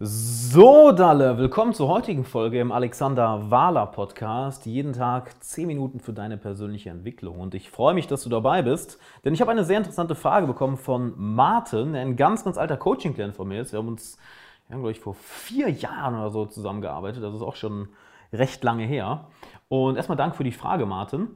So, 0.00 0.92
Dalle, 0.92 1.38
willkommen 1.38 1.74
zur 1.74 1.88
heutigen 1.88 2.24
Folge 2.24 2.60
im 2.60 2.70
Alexander 2.70 3.50
Wahler 3.50 3.86
Podcast. 3.86 4.64
Jeden 4.64 4.92
Tag 4.92 5.42
10 5.42 5.66
Minuten 5.66 5.98
für 5.98 6.12
deine 6.12 6.36
persönliche 6.36 6.90
Entwicklung. 6.90 7.40
Und 7.40 7.52
ich 7.56 7.68
freue 7.68 7.94
mich, 7.94 8.06
dass 8.06 8.22
du 8.22 8.28
dabei 8.28 8.62
bist, 8.62 9.00
denn 9.24 9.34
ich 9.34 9.40
habe 9.40 9.50
eine 9.50 9.64
sehr 9.64 9.76
interessante 9.76 10.14
Frage 10.14 10.46
bekommen 10.46 10.76
von 10.76 11.14
Martin, 11.16 11.94
der 11.94 12.02
ein 12.02 12.14
ganz, 12.14 12.44
ganz 12.44 12.58
alter 12.58 12.76
Coaching-Client 12.76 13.34
von 13.34 13.48
mir 13.48 13.60
ist. 13.60 13.72
Wir 13.72 13.80
haben 13.80 13.88
uns, 13.88 14.18
wir 14.68 14.74
haben, 14.74 14.82
glaube 14.82 14.92
ich, 14.92 15.00
vor 15.00 15.14
vier 15.14 15.68
Jahren 15.68 16.14
oder 16.14 16.30
so 16.30 16.46
zusammengearbeitet. 16.46 17.20
Das 17.20 17.34
ist 17.34 17.42
auch 17.42 17.56
schon 17.56 17.88
recht 18.32 18.62
lange 18.62 18.84
her. 18.84 19.26
Und 19.66 19.96
erstmal 19.96 20.16
Dank 20.16 20.36
für 20.36 20.44
die 20.44 20.52
Frage, 20.52 20.86
Martin. 20.86 21.26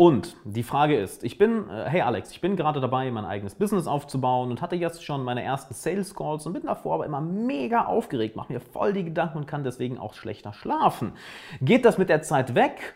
Und 0.00 0.34
die 0.44 0.62
Frage 0.62 0.98
ist, 0.98 1.24
ich 1.24 1.36
bin, 1.36 1.68
äh, 1.68 1.84
hey 1.84 2.00
Alex, 2.00 2.30
ich 2.30 2.40
bin 2.40 2.56
gerade 2.56 2.80
dabei, 2.80 3.10
mein 3.10 3.26
eigenes 3.26 3.54
Business 3.54 3.86
aufzubauen 3.86 4.50
und 4.50 4.62
hatte 4.62 4.74
jetzt 4.74 5.04
schon 5.04 5.22
meine 5.22 5.42
ersten 5.42 5.74
Sales 5.74 6.14
Calls 6.14 6.46
und 6.46 6.54
bin 6.54 6.62
davor 6.62 6.94
aber 6.94 7.04
immer 7.04 7.20
mega 7.20 7.84
aufgeregt, 7.84 8.34
mache 8.34 8.50
mir 8.50 8.60
voll 8.60 8.94
die 8.94 9.04
Gedanken 9.04 9.36
und 9.36 9.46
kann 9.46 9.62
deswegen 9.62 9.98
auch 9.98 10.14
schlechter 10.14 10.54
schlafen. 10.54 11.12
Geht 11.60 11.84
das 11.84 11.98
mit 11.98 12.08
der 12.08 12.22
Zeit 12.22 12.54
weg 12.54 12.94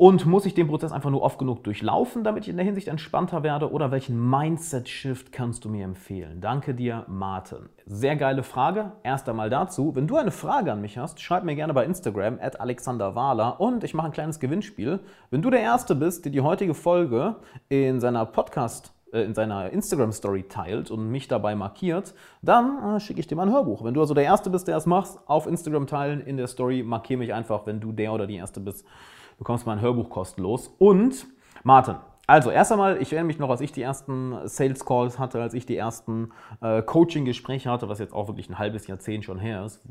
und 0.00 0.24
muss 0.24 0.46
ich 0.46 0.54
den 0.54 0.66
Prozess 0.66 0.92
einfach 0.92 1.10
nur 1.10 1.20
oft 1.20 1.38
genug 1.38 1.62
durchlaufen, 1.62 2.24
damit 2.24 2.44
ich 2.44 2.48
in 2.48 2.56
der 2.56 2.64
Hinsicht 2.64 2.88
entspannter 2.88 3.42
werde? 3.42 3.70
Oder 3.70 3.90
welchen 3.90 4.30
Mindset-Shift 4.30 5.30
kannst 5.30 5.66
du 5.66 5.68
mir 5.68 5.84
empfehlen? 5.84 6.40
Danke 6.40 6.72
dir, 6.74 7.04
Martin. 7.06 7.68
Sehr 7.84 8.16
geile 8.16 8.42
Frage. 8.42 8.92
Erst 9.02 9.28
einmal 9.28 9.50
dazu. 9.50 9.94
Wenn 9.94 10.06
du 10.06 10.16
eine 10.16 10.30
Frage 10.30 10.72
an 10.72 10.80
mich 10.80 10.96
hast, 10.96 11.20
schreib 11.20 11.44
mir 11.44 11.54
gerne 11.54 11.74
bei 11.74 11.84
Instagram 11.84 12.38
at 12.40 12.58
alexanderwahler 12.62 13.60
und 13.60 13.84
ich 13.84 13.92
mache 13.92 14.06
ein 14.06 14.12
kleines 14.12 14.40
Gewinnspiel. 14.40 15.00
Wenn 15.28 15.42
du 15.42 15.50
der 15.50 15.60
Erste 15.60 15.94
bist, 15.94 16.24
der 16.24 16.32
die 16.32 16.40
heutige 16.40 16.72
Folge 16.72 17.36
in 17.68 18.00
seiner 18.00 18.24
Podcast 18.24 18.94
äh, 19.12 19.20
in 19.20 19.34
seiner 19.34 19.68
Instagram-Story 19.68 20.44
teilt 20.44 20.90
und 20.90 21.10
mich 21.10 21.28
dabei 21.28 21.54
markiert, 21.54 22.14
dann 22.40 22.96
äh, 22.96 23.00
schicke 23.00 23.20
ich 23.20 23.26
dir 23.26 23.36
mal 23.36 23.46
ein 23.46 23.52
Hörbuch. 23.52 23.84
Wenn 23.84 23.92
du 23.92 24.00
also 24.00 24.14
der 24.14 24.24
Erste 24.24 24.48
bist, 24.48 24.66
der 24.66 24.78
es 24.78 24.86
macht, 24.86 25.18
auf 25.26 25.46
Instagram 25.46 25.86
teilen, 25.86 26.22
in 26.22 26.38
der 26.38 26.46
Story, 26.46 26.82
markiere 26.82 27.18
mich 27.18 27.34
einfach, 27.34 27.66
wenn 27.66 27.80
du 27.80 27.92
der 27.92 28.14
oder 28.14 28.26
die 28.26 28.36
Erste 28.36 28.60
bist, 28.60 28.86
bekommst 29.40 29.66
mal 29.66 29.72
ein 29.72 29.80
Hörbuch 29.80 30.10
kostenlos. 30.10 30.68
Und 30.78 31.26
Martin, 31.64 31.96
also 32.26 32.50
erst 32.50 32.70
einmal, 32.70 33.02
ich 33.02 33.12
erinnere 33.12 33.26
mich 33.26 33.38
noch, 33.40 33.50
als 33.50 33.60
ich 33.60 33.72
die 33.72 33.82
ersten 33.82 34.36
Sales 34.44 34.84
Calls 34.84 35.18
hatte, 35.18 35.42
als 35.42 35.54
ich 35.54 35.66
die 35.66 35.76
ersten 35.76 36.30
äh, 36.60 36.82
Coaching-Gespräche 36.82 37.68
hatte, 37.68 37.88
was 37.88 37.98
jetzt 37.98 38.12
auch 38.12 38.28
wirklich 38.28 38.48
ein 38.48 38.58
halbes 38.58 38.86
Jahrzehnt 38.86 39.24
schon 39.24 39.40
her 39.40 39.64
ist. 39.64 39.82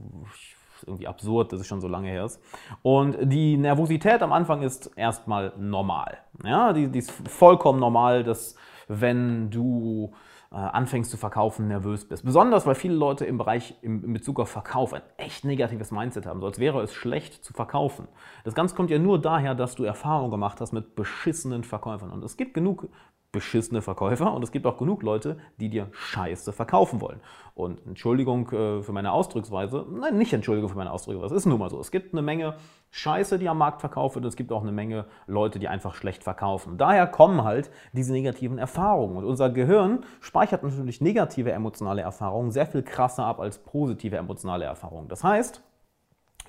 Irgendwie 0.86 1.08
absurd, 1.08 1.52
dass 1.52 1.60
es 1.60 1.68
schon 1.68 1.82
so 1.82 1.90
lange 1.90 2.08
her 2.08 2.24
ist. 2.24 2.42
Und 2.84 3.18
die 3.22 3.58
Nervosität 3.58 4.22
am 4.22 4.32
Anfang 4.32 4.62
ist 4.62 4.92
erstmal 4.96 5.52
normal. 5.58 6.20
Ja, 6.46 6.72
die, 6.72 6.88
die 6.88 7.00
ist 7.00 7.12
vollkommen 7.12 7.80
normal, 7.80 8.24
dass 8.24 8.56
wenn 8.88 9.50
du 9.50 10.14
äh, 10.52 10.56
anfängst 10.56 11.12
zu 11.12 11.18
verkaufen, 11.18 11.68
nervös 11.68 12.08
bist. 12.08 12.26
Besonders, 12.26 12.66
weil 12.66 12.76
viele 12.76 12.96
Leute 12.96 13.26
im 13.26 13.38
Bereich 13.38 13.76
in 13.82 14.14
Bezug 14.14 14.40
auf 14.40 14.50
Verkauf 14.50 14.94
ein 14.94 15.04
echt 15.18 15.46
negatives 15.46 15.92
Mindset 15.92 16.26
haben, 16.26 16.42
so 16.42 16.48
als 16.48 16.60
wäre 16.60 16.82
es 16.82 16.94
schlecht 16.94 17.44
zu 17.44 17.54
verkaufen. 17.54 18.08
Das 18.44 18.56
Ganze 18.56 18.76
kommt 18.76 18.90
ja 18.90 18.98
nur 18.98 19.22
daher, 19.22 19.54
dass 19.54 19.76
du 19.76 19.84
Erfahrung 19.84 20.32
gemacht 20.32 20.60
hast 20.60 20.72
mit 20.72 20.96
beschissenen 20.96 21.64
Verkäufern. 21.64 22.10
Und 22.10 22.24
es 22.24 22.36
gibt 22.36 22.54
genug 22.54 22.90
beschissene 23.32 23.84
Verkäufer 23.84 24.34
und 24.34 24.44
es 24.44 24.52
gibt 24.52 24.66
auch 24.66 24.78
genug 24.78 25.04
Leute, 25.04 25.38
die 25.60 25.70
dir 25.70 25.88
Scheiße 25.92 26.52
verkaufen 26.52 27.00
wollen. 27.00 27.20
Und 27.54 27.86
Entschuldigung 27.86 28.52
äh, 28.52 28.82
für 28.82 28.92
meine 28.92 29.12
Ausdrucksweise, 29.12 29.86
nein, 29.92 30.18
nicht 30.18 30.34
Entschuldigung 30.34 30.70
für 30.70 30.78
meine 30.78 30.92
Ausdrucksweise, 30.92 31.36
es 31.36 31.42
ist 31.42 31.46
nun 31.46 31.60
mal 31.60 31.70
so. 31.70 31.80
Es 31.80 31.92
gibt 31.92 32.14
eine 32.14 32.24
Menge 32.24 32.56
Scheiße, 32.90 33.38
die 33.38 33.48
am 33.48 33.60
Markt 33.60 33.82
verkauft 33.82 34.16
wird, 34.16 34.26
es 34.26 34.36
gibt 34.36 34.52
auch 34.52 34.64
eine 34.64 34.72
Menge 34.72 35.06
Leute, 35.28 35.60
die 35.60 35.68
einfach 35.68 35.94
schlecht 35.94 36.24
verkaufen. 36.24 36.78
Daher 36.80 37.06
kommen 37.06 37.44
halt 37.44 37.70
diese 37.94 38.14
negativen 38.14 38.58
Erfahrungen. 38.58 39.18
Und 39.18 39.26
unser 39.26 39.52
Gehirn 39.52 40.06
speichert 40.22 40.64
natürlich 40.64 41.00
negative 41.00 41.52
emotionale 41.52 42.02
Erfahrungen 42.02 42.50
sehr 42.50 42.66
viel 42.66 42.82
krasser 42.82 43.26
ab 43.26 43.40
als 43.40 43.60
positive 43.60 44.18
emotionale 44.18 44.66
Erfahrungen. 44.66 45.08
Das 45.08 45.24
heißt, 45.24 45.62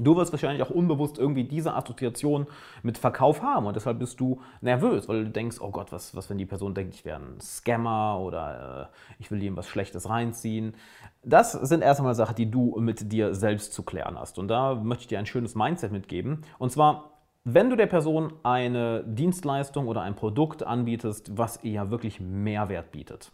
Du 0.03 0.17
wirst 0.17 0.33
wahrscheinlich 0.33 0.63
auch 0.63 0.71
unbewusst 0.71 1.19
irgendwie 1.19 1.45
diese 1.45 1.75
Assoziation 1.75 2.47
mit 2.83 2.99
Verkauf 2.99 3.43
haben 3.43 3.67
und 3.67 3.77
deshalb 3.77 3.99
bist 3.99 4.19
du 4.21 4.41
nervös, 4.61 5.09
weil 5.09 5.25
du 5.25 5.31
denkst, 5.31 5.59
oh 5.61 5.71
Gott, 5.71 5.93
was, 5.93 6.15
was 6.17 6.31
wenn 6.31 6.39
die 6.39 6.47
Person 6.47 6.75
denkt, 6.75 6.95
ich 6.95 7.05
wäre 7.05 7.21
ein 7.21 7.41
Scammer 7.41 8.19
oder 8.21 8.91
äh, 8.91 9.13
ich 9.19 9.31
will 9.31 9.43
ihm 9.43 9.57
was 9.57 9.69
Schlechtes 9.69 10.09
reinziehen. 10.09 10.75
Das 11.23 11.53
sind 11.53 11.83
erst 11.83 12.01
einmal 12.01 12.15
Sachen, 12.15 12.35
die 12.35 12.51
du 12.51 12.77
mit 12.81 13.13
dir 13.13 13.35
selbst 13.35 13.73
zu 13.73 13.83
klären 13.83 14.19
hast. 14.19 14.39
Und 14.39 14.49
da 14.49 14.75
möchte 14.75 15.03
ich 15.03 15.09
dir 15.09 15.19
ein 15.19 15.27
schönes 15.27 15.55
Mindset 15.55 15.93
mitgeben. 15.93 16.43
Und 16.59 16.73
zwar, 16.73 17.11
wenn 17.45 17.71
du 17.71 17.77
der 17.77 17.87
Person 17.87 18.33
eine 18.43 19.05
Dienstleistung 19.05 19.87
oder 19.89 20.03
ein 20.03 20.17
Produkt 20.17 20.63
anbietest, 20.63 21.37
was 21.37 21.63
ihr 21.63 21.91
wirklich 21.91 22.21
Mehrwert 22.21 22.91
bietet, 22.91 23.33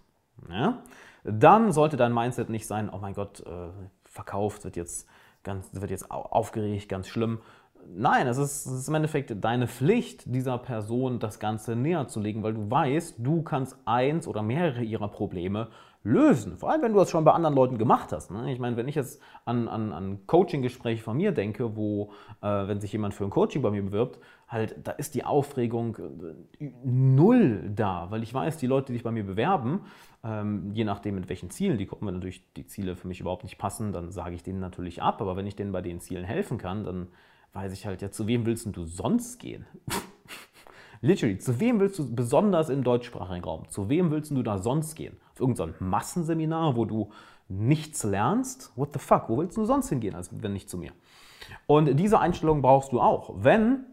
ja, 0.50 0.82
dann 1.24 1.72
sollte 1.72 1.96
dein 1.96 2.14
Mindset 2.14 2.50
nicht 2.50 2.66
sein, 2.66 2.90
oh 2.92 2.98
mein 2.98 3.14
Gott, 3.14 3.40
äh, 3.40 3.68
verkauft 4.04 4.64
wird 4.64 4.76
jetzt 4.76 5.08
ganz, 5.46 5.70
wird 5.72 5.90
jetzt 5.90 6.10
aufgeregt, 6.10 6.90
ganz 6.90 7.08
schlimm. 7.08 7.38
Nein, 7.94 8.26
es 8.26 8.36
ist, 8.36 8.66
es 8.66 8.72
ist, 8.80 8.88
im 8.88 8.96
Endeffekt 8.96 9.32
deine 9.42 9.68
Pflicht, 9.68 10.24
dieser 10.26 10.58
Person 10.58 11.20
das 11.20 11.38
Ganze 11.38 11.76
näher 11.76 12.08
zu 12.08 12.20
legen, 12.20 12.42
weil 12.42 12.54
du 12.54 12.70
weißt, 12.70 13.14
du 13.18 13.42
kannst 13.42 13.78
eins 13.84 14.26
oder 14.26 14.42
mehrere 14.42 14.82
ihrer 14.82 15.08
Probleme 15.08 15.68
lösen. 16.06 16.56
Vor 16.56 16.70
allem, 16.70 16.82
wenn 16.82 16.92
du 16.92 16.98
das 16.98 17.10
schon 17.10 17.24
bei 17.24 17.32
anderen 17.32 17.54
Leuten 17.54 17.78
gemacht 17.78 18.12
hast. 18.12 18.30
Ne? 18.30 18.52
Ich 18.52 18.58
meine, 18.58 18.76
wenn 18.76 18.88
ich 18.88 18.94
jetzt 18.94 19.20
an, 19.44 19.68
an, 19.68 19.92
an 19.92 20.26
Coaching-Gespräche 20.26 21.02
von 21.02 21.16
mir 21.16 21.32
denke, 21.32 21.76
wo, 21.76 22.12
äh, 22.42 22.46
wenn 22.68 22.80
sich 22.80 22.92
jemand 22.92 23.14
für 23.14 23.24
ein 23.24 23.30
Coaching 23.30 23.60
bei 23.60 23.70
mir 23.70 23.82
bewirbt, 23.82 24.20
halt, 24.48 24.76
da 24.84 24.92
ist 24.92 25.14
die 25.14 25.24
Aufregung 25.24 25.96
äh, 26.60 26.70
null 26.84 27.70
da, 27.74 28.06
weil 28.10 28.22
ich 28.22 28.32
weiß, 28.32 28.56
die 28.56 28.68
Leute, 28.68 28.86
die 28.86 28.94
sich 28.94 29.04
bei 29.04 29.10
mir 29.10 29.24
bewerben, 29.24 29.80
ähm, 30.26 30.72
je 30.72 30.84
nachdem, 30.84 31.14
mit 31.14 31.28
welchen 31.28 31.50
Zielen 31.50 31.78
die 31.78 31.86
kommen, 31.86 32.06
wenn 32.06 32.14
natürlich 32.14 32.52
die 32.54 32.66
Ziele 32.66 32.96
für 32.96 33.06
mich 33.06 33.20
überhaupt 33.20 33.44
nicht 33.44 33.58
passen, 33.58 33.92
dann 33.92 34.10
sage 34.10 34.34
ich 34.34 34.42
denen 34.42 34.60
natürlich 34.60 35.02
ab. 35.02 35.20
Aber 35.20 35.36
wenn 35.36 35.46
ich 35.46 35.56
denen 35.56 35.72
bei 35.72 35.82
den 35.82 36.00
Zielen 36.00 36.24
helfen 36.24 36.58
kann, 36.58 36.84
dann 36.84 37.08
weiß 37.52 37.72
ich 37.72 37.86
halt, 37.86 38.02
ja, 38.02 38.10
zu 38.10 38.26
wem 38.26 38.44
willst 38.44 38.66
du 38.74 38.84
sonst 38.84 39.38
gehen? 39.38 39.66
Literally, 41.00 41.38
zu 41.38 41.60
wem 41.60 41.78
willst 41.78 41.98
du 41.98 42.14
besonders 42.14 42.70
im 42.70 42.82
deutschsprachigen 42.82 43.44
Raum? 43.44 43.68
Zu 43.68 43.88
wem 43.88 44.10
willst 44.10 44.30
du 44.30 44.42
da 44.42 44.58
sonst 44.58 44.94
gehen? 44.94 45.16
Auf 45.32 45.40
irgendein 45.40 45.74
Massenseminar, 45.78 46.76
wo 46.76 46.84
du 46.84 47.10
nichts 47.48 48.02
lernst? 48.02 48.72
What 48.76 48.94
the 48.94 48.98
fuck? 48.98 49.28
Wo 49.28 49.38
willst 49.38 49.56
du 49.56 49.64
sonst 49.64 49.88
hingehen, 49.90 50.14
als 50.14 50.30
wenn 50.42 50.52
nicht 50.52 50.68
zu 50.68 50.78
mir? 50.78 50.92
Und 51.66 51.94
diese 51.96 52.18
Einstellung 52.18 52.62
brauchst 52.62 52.92
du 52.92 53.00
auch. 53.00 53.34
Wenn 53.36 53.84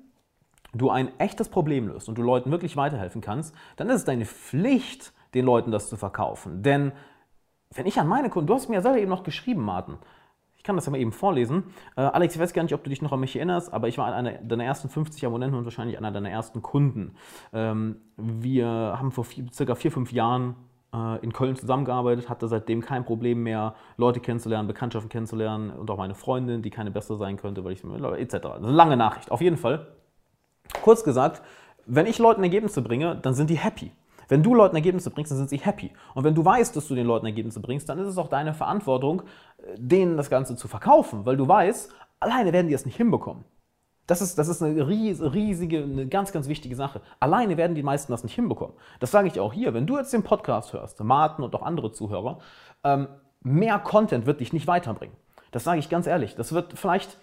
du 0.73 0.89
ein 0.89 1.17
echtes 1.19 1.49
Problem 1.49 1.87
löst 1.87 2.09
und 2.09 2.17
du 2.17 2.23
Leuten 2.23 2.49
wirklich 2.49 2.75
weiterhelfen 2.75 3.21
kannst, 3.21 3.53
dann 3.75 3.89
ist 3.89 3.97
es 3.97 4.05
deine 4.05 4.25
Pflicht, 4.25 5.13
den 5.33 5.45
Leuten 5.45 5.71
das 5.71 5.89
zu 5.89 5.97
verkaufen. 5.97 6.61
Denn 6.63 6.91
wenn 7.73 7.85
ich 7.85 7.99
an 7.99 8.07
meine 8.07 8.29
Kunden, 8.29 8.47
du 8.47 8.53
hast 8.53 8.69
mir 8.69 8.75
ja 8.75 8.81
selber 8.81 8.99
eben 8.99 9.09
noch 9.09 9.23
geschrieben, 9.23 9.61
Martin, 9.61 9.97
ich 10.63 10.63
kann 10.65 10.77
das 10.77 10.85
ja 10.85 10.91
mal 10.91 10.99
eben 10.99 11.11
vorlesen. 11.11 11.63
Äh, 11.97 12.01
Alex, 12.01 12.35
ich 12.35 12.41
weiß 12.41 12.53
gar 12.53 12.63
nicht, 12.63 12.73
ob 12.73 12.83
du 12.85 12.89
dich 12.89 13.01
noch 13.01 13.11
an 13.11 13.19
mich 13.19 13.35
erinnerst, 13.35 13.73
aber 13.73 13.89
ich 13.89 13.97
war 13.97 14.13
einer 14.13 14.31
deiner 14.33 14.63
ersten 14.63 14.87
50 14.87 15.25
Abonnenten 15.25 15.57
und 15.57 15.65
wahrscheinlich 15.65 15.97
einer 15.97 16.11
deiner 16.11 16.29
ersten 16.29 16.61
Kunden. 16.61 17.15
Ähm, 17.51 17.97
wir 18.15 18.67
haben 18.67 19.11
vor 19.11 19.25
vier, 19.25 19.45
circa 19.51 19.75
vier, 19.75 19.91
fünf 19.91 20.13
Jahren 20.13 20.55
äh, 20.93 21.19
in 21.19 21.33
Köln 21.33 21.57
zusammengearbeitet, 21.57 22.29
hatte 22.29 22.47
seitdem 22.47 22.79
kein 22.79 23.03
Problem 23.03 23.43
mehr, 23.43 23.75
Leute 23.97 24.21
kennenzulernen, 24.21 24.67
Bekanntschaften 24.67 25.09
kennenzulernen 25.09 25.71
und 25.71 25.91
auch 25.91 25.97
meine 25.97 26.15
Freundin, 26.15 26.61
die 26.61 26.69
keine 26.69 26.91
bessere 26.91 27.17
sein 27.17 27.35
könnte, 27.35 27.65
weil 27.65 27.73
ich 27.73 27.83
etc. 27.83 28.31
Das 28.31 28.59
ist 28.59 28.63
eine 28.63 28.71
lange 28.71 28.95
Nachricht. 28.95 29.31
Auf 29.31 29.41
jeden 29.41 29.57
Fall. 29.57 29.87
Kurz 30.81 31.03
gesagt, 31.03 31.41
wenn 31.85 32.05
ich 32.05 32.19
Leuten 32.19 32.41
Ergebnisse 32.41 32.81
bringe, 32.81 33.17
dann 33.17 33.33
sind 33.33 33.49
die 33.49 33.57
happy. 33.57 33.91
Wenn 34.27 34.43
du 34.43 34.53
Leuten 34.55 34.75
Ergebnisse 34.75 35.09
bringst, 35.09 35.31
dann 35.31 35.37
sind 35.37 35.49
sie 35.49 35.57
happy. 35.57 35.91
Und 36.13 36.23
wenn 36.23 36.35
du 36.35 36.43
weißt, 36.43 36.75
dass 36.75 36.87
du 36.87 36.95
den 36.95 37.07
Leuten 37.07 37.25
Ergebnisse 37.25 37.59
bringst, 37.59 37.89
dann 37.89 37.99
ist 37.99 38.07
es 38.07 38.17
auch 38.17 38.29
deine 38.29 38.53
Verantwortung, 38.53 39.21
äh, 39.21 39.75
denen 39.77 40.17
das 40.17 40.29
Ganze 40.29 40.55
zu 40.55 40.67
verkaufen, 40.67 41.25
weil 41.25 41.37
du 41.37 41.47
weißt, 41.47 41.91
alleine 42.19 42.53
werden 42.53 42.67
die 42.67 42.73
es 42.73 42.85
nicht 42.85 42.97
hinbekommen. 42.97 43.45
Das 44.05 44.21
ist, 44.21 44.37
das 44.37 44.49
ist 44.49 44.61
eine 44.61 44.85
riesige, 44.85 45.83
eine 45.83 46.07
ganz, 46.07 46.33
ganz 46.33 46.49
wichtige 46.49 46.75
Sache. 46.75 47.01
Alleine 47.21 47.55
werden 47.55 47.73
die 47.73 47.83
meisten 47.83 48.11
das 48.11 48.23
nicht 48.23 48.35
hinbekommen. 48.35 48.75
Das 48.99 49.11
sage 49.11 49.29
ich 49.29 49.39
auch 49.39 49.53
hier. 49.53 49.73
Wenn 49.73 49.87
du 49.87 49.97
jetzt 49.97 50.11
den 50.11 50.23
Podcast 50.23 50.73
hörst, 50.73 51.01
Martin 51.01 51.45
und 51.45 51.55
auch 51.55 51.61
andere 51.61 51.93
Zuhörer, 51.93 52.39
ähm, 52.83 53.07
mehr 53.41 53.79
Content 53.79 54.25
wird 54.25 54.41
dich 54.41 54.51
nicht 54.51 54.67
weiterbringen. 54.67 55.15
Das 55.51 55.63
sage 55.63 55.79
ich 55.79 55.89
ganz 55.89 56.05
ehrlich. 56.05 56.35
Das 56.35 56.51
wird 56.51 56.77
vielleicht 56.77 57.17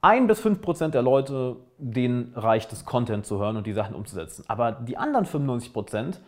ein 0.00 0.26
bis 0.26 0.40
fünf 0.40 0.60
Prozent 0.60 0.94
der 0.94 1.02
Leute, 1.02 1.56
denen 1.78 2.32
reicht 2.34 2.72
es, 2.72 2.84
Content 2.84 3.26
zu 3.26 3.38
hören 3.38 3.56
und 3.56 3.66
die 3.66 3.72
Sachen 3.72 3.94
umzusetzen. 3.94 4.44
Aber 4.48 4.72
die 4.72 4.96
anderen 4.96 5.24
95 5.26 5.72
Prozent, 5.72 6.20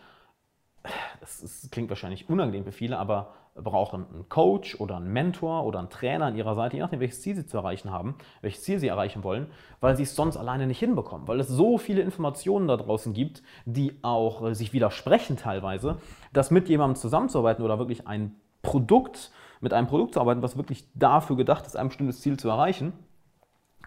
das, 1.19 1.41
ist, 1.41 1.71
klingt 1.71 1.89
wahrscheinlich 1.89 2.29
unangenehm 2.29 2.65
für 2.65 2.71
viele, 2.71 2.97
aber 2.97 3.33
brauchen 3.55 4.05
einen 4.13 4.29
Coach 4.29 4.79
oder 4.79 4.97
einen 4.97 5.11
Mentor 5.11 5.65
oder 5.65 5.79
einen 5.79 5.89
Trainer 5.89 6.27
an 6.27 6.35
ihrer 6.35 6.55
Seite, 6.55 6.77
je 6.77 6.81
nachdem, 6.81 7.01
welches 7.01 7.21
Ziel 7.21 7.35
sie 7.35 7.45
zu 7.45 7.57
erreichen 7.57 7.91
haben, 7.91 8.15
welches 8.41 8.63
Ziel 8.63 8.79
sie 8.79 8.87
erreichen 8.87 9.23
wollen, 9.23 9.47
weil 9.81 9.97
sie 9.97 10.03
es 10.03 10.15
sonst 10.15 10.37
alleine 10.37 10.67
nicht 10.67 10.79
hinbekommen. 10.79 11.27
Weil 11.27 11.39
es 11.39 11.49
so 11.49 11.77
viele 11.77 12.01
Informationen 12.01 12.67
da 12.67 12.77
draußen 12.77 13.13
gibt, 13.13 13.43
die 13.65 13.99
auch 14.03 14.41
äh, 14.43 14.55
sich 14.55 14.71
widersprechen 14.73 15.37
teilweise, 15.37 15.97
dass 16.31 16.49
mit 16.49 16.69
jemandem 16.69 16.95
zusammenzuarbeiten 16.95 17.63
oder 17.63 17.77
wirklich 17.77 18.07
ein 18.07 18.35
Produkt, 18.61 19.31
mit 19.59 19.73
einem 19.73 19.87
Produkt 19.87 20.13
zu 20.13 20.21
arbeiten, 20.21 20.41
was 20.41 20.57
wirklich 20.57 20.87
dafür 20.95 21.35
gedacht 21.35 21.65
ist, 21.67 21.75
ein 21.75 21.89
bestimmtes 21.89 22.21
Ziel 22.21 22.37
zu 22.37 22.49
erreichen, 22.49 22.93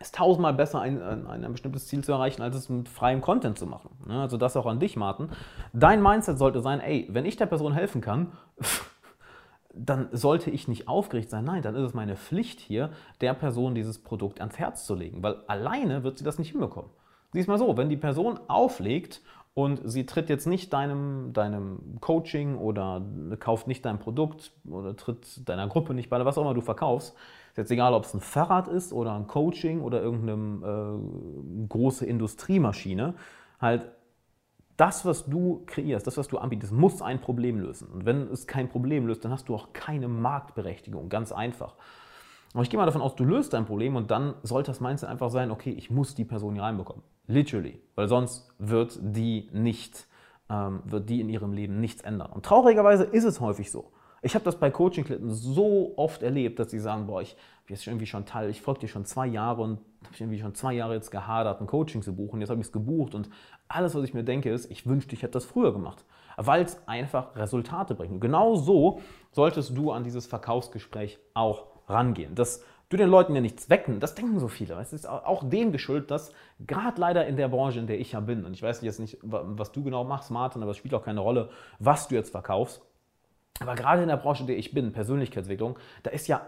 ist 0.00 0.14
tausendmal 0.14 0.54
besser, 0.54 0.80
ein, 0.80 1.00
ein, 1.02 1.26
ein, 1.26 1.52
bestimmtes 1.52 1.86
Ziel 1.86 2.02
zu 2.02 2.12
erreichen, 2.12 2.42
als 2.42 2.56
es 2.56 2.68
mit 2.68 2.88
freiem 2.88 3.20
Content 3.20 3.58
zu 3.58 3.66
machen. 3.66 3.90
Ne? 4.06 4.20
Also 4.20 4.36
das 4.36 4.56
auch 4.56 4.66
an 4.66 4.80
dich, 4.80 4.96
Martin. 4.96 5.28
Dein 5.72 6.02
Mindset 6.02 6.38
sollte 6.38 6.60
sein, 6.60 6.80
ey, 6.80 7.06
wenn 7.10 7.24
ich 7.24 7.36
der 7.36 7.46
Person 7.46 7.72
helfen 7.72 8.00
kann, 8.00 8.32
dann 9.74 10.08
sollte 10.12 10.50
ich 10.50 10.68
nicht 10.68 10.88
aufgeregt 10.88 11.30
sein. 11.30 11.44
Nein, 11.44 11.62
dann 11.62 11.74
ist 11.74 11.82
es 11.82 11.94
meine 11.94 12.16
Pflicht 12.16 12.60
hier, 12.60 12.90
der 13.20 13.34
Person 13.34 13.74
dieses 13.74 14.02
Produkt 14.02 14.40
ans 14.40 14.58
Herz 14.58 14.84
zu 14.86 14.94
legen, 14.94 15.22
weil 15.22 15.42
alleine 15.46 16.04
wird 16.04 16.18
sie 16.18 16.24
das 16.24 16.38
nicht 16.38 16.50
hinbekommen. 16.50 16.90
Siehst 17.32 17.48
mal 17.48 17.58
so, 17.58 17.76
wenn 17.76 17.88
die 17.88 17.96
Person 17.96 18.38
auflegt 18.46 19.20
und 19.54 19.80
sie 19.84 20.04
tritt 20.04 20.28
jetzt 20.28 20.46
nicht 20.46 20.72
deinem, 20.72 21.32
deinem 21.32 22.00
Coaching 22.00 22.56
oder 22.56 23.02
kauft 23.38 23.68
nicht 23.68 23.84
dein 23.84 24.00
Produkt 24.00 24.52
oder 24.68 24.96
tritt 24.96 25.48
deiner 25.48 25.68
Gruppe 25.68 25.94
nicht 25.94 26.10
bei, 26.10 26.22
was 26.24 26.36
auch 26.36 26.42
immer 26.42 26.54
du 26.54 26.60
verkaufst, 26.60 27.14
ist 27.50 27.58
jetzt 27.58 27.70
egal, 27.70 27.94
ob 27.94 28.04
es 28.04 28.14
ein 28.14 28.20
Fahrrad 28.20 28.66
ist 28.66 28.92
oder 28.92 29.14
ein 29.14 29.28
Coaching 29.28 29.80
oder 29.80 30.02
irgendeine 30.02 30.98
äh, 30.98 31.66
große 31.68 32.04
Industriemaschine, 32.04 33.14
halt 33.60 33.88
das, 34.76 35.04
was 35.04 35.26
du 35.26 35.62
kreierst, 35.66 36.04
das, 36.04 36.16
was 36.16 36.26
du 36.26 36.38
anbietest, 36.38 36.72
muss 36.72 37.00
ein 37.00 37.20
Problem 37.20 37.60
lösen. 37.60 37.86
Und 37.88 38.06
wenn 38.06 38.22
es 38.22 38.48
kein 38.48 38.68
Problem 38.68 39.06
löst, 39.06 39.24
dann 39.24 39.30
hast 39.30 39.48
du 39.48 39.54
auch 39.54 39.72
keine 39.72 40.08
Marktberechtigung. 40.08 41.08
Ganz 41.08 41.30
einfach. 41.30 41.76
Aber 42.54 42.62
ich 42.62 42.70
gehe 42.70 42.78
mal 42.78 42.86
davon 42.86 43.02
aus, 43.02 43.16
du 43.16 43.24
löst 43.24 43.52
dein 43.52 43.66
Problem 43.66 43.96
und 43.96 44.10
dann 44.10 44.34
sollte 44.42 44.70
das 44.70 44.80
Mindset 44.80 45.08
einfach 45.08 45.28
sein, 45.28 45.50
okay, 45.50 45.70
ich 45.70 45.90
muss 45.90 46.14
die 46.14 46.24
Person 46.24 46.54
hier 46.54 46.62
reinbekommen. 46.62 47.02
Literally. 47.26 47.80
Weil 47.96 48.08
sonst 48.08 48.48
wird 48.58 48.98
die 49.02 49.50
nicht, 49.52 50.06
ähm, 50.48 50.80
wird 50.84 51.10
die 51.10 51.20
in 51.20 51.28
ihrem 51.28 51.52
Leben 51.52 51.80
nichts 51.80 52.02
ändern. 52.02 52.30
Und 52.32 52.46
traurigerweise 52.46 53.04
ist 53.04 53.24
es 53.24 53.40
häufig 53.40 53.72
so. 53.72 53.90
Ich 54.22 54.34
habe 54.34 54.44
das 54.44 54.58
bei 54.58 54.70
Coaching-Klienten 54.70 55.30
so 55.30 55.94
oft 55.96 56.22
erlebt, 56.22 56.58
dass 56.58 56.70
sie 56.70 56.78
sagen, 56.78 57.08
boah, 57.08 57.20
ich 57.20 57.36
bin 57.66 57.74
jetzt 57.76 57.86
irgendwie 57.86 58.06
schon 58.06 58.24
Teil, 58.24 58.48
ich 58.48 58.62
folge 58.62 58.80
dir 58.80 58.88
schon 58.88 59.04
zwei 59.04 59.26
Jahre 59.26 59.60
und 59.60 59.80
habe 60.04 60.14
irgendwie 60.18 60.38
schon 60.38 60.54
zwei 60.54 60.74
Jahre 60.74 60.94
jetzt 60.94 61.10
gehadert, 61.10 61.60
ein 61.60 61.66
Coaching 61.66 62.02
zu 62.02 62.14
buchen. 62.14 62.40
Jetzt 62.40 62.50
habe 62.50 62.60
ich 62.60 62.68
es 62.68 62.72
gebucht 62.72 63.14
und 63.14 63.28
alles, 63.68 63.94
was 63.94 64.04
ich 64.04 64.14
mir 64.14 64.24
denke, 64.24 64.50
ist, 64.50 64.70
ich 64.70 64.86
wünschte, 64.86 65.14
ich 65.14 65.22
hätte 65.22 65.32
das 65.32 65.44
früher 65.44 65.72
gemacht, 65.72 66.04
weil 66.36 66.62
es 66.62 66.78
einfach 66.86 67.34
Resultate 67.36 67.94
bringt. 67.94 68.12
Und 68.12 68.20
genau 68.20 68.54
so 68.54 69.00
solltest 69.32 69.76
du 69.76 69.90
an 69.90 70.04
dieses 70.04 70.26
Verkaufsgespräch 70.26 71.18
auch 71.34 71.73
rangehen. 71.88 72.34
Dass 72.34 72.62
du 72.88 72.96
den 72.96 73.08
Leuten 73.08 73.34
ja 73.34 73.40
nichts 73.40 73.70
wecken, 73.70 74.00
das 74.00 74.14
denken 74.14 74.38
so 74.38 74.48
viele. 74.48 74.74
Es 74.80 74.92
ist 74.92 75.08
auch 75.08 75.48
dem 75.48 75.72
geschuldet, 75.72 76.10
dass 76.10 76.32
gerade 76.66 77.00
leider 77.00 77.26
in 77.26 77.36
der 77.36 77.48
Branche, 77.48 77.78
in 77.78 77.86
der 77.86 77.98
ich 77.98 78.12
ja 78.12 78.20
bin, 78.20 78.44
und 78.44 78.54
ich 78.54 78.62
weiß 78.62 78.82
jetzt 78.82 79.00
nicht, 79.00 79.18
was 79.22 79.72
du 79.72 79.82
genau 79.82 80.04
machst, 80.04 80.30
Martin, 80.30 80.62
aber 80.62 80.72
es 80.72 80.76
spielt 80.76 80.94
auch 80.94 81.04
keine 81.04 81.20
Rolle, 81.20 81.50
was 81.78 82.08
du 82.08 82.14
jetzt 82.14 82.30
verkaufst, 82.30 82.82
aber 83.60 83.74
gerade 83.74 84.02
in 84.02 84.08
der 84.08 84.16
Branche, 84.16 84.42
in 84.42 84.46
der 84.46 84.58
ich 84.58 84.74
bin, 84.74 84.92
Persönlichkeitsentwicklung, 84.92 85.78
da 86.02 86.10
ist 86.10 86.26
ja 86.26 86.42